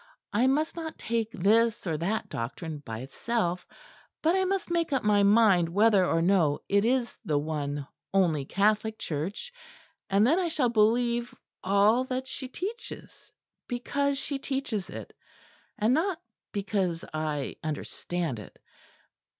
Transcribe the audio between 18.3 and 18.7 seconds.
it.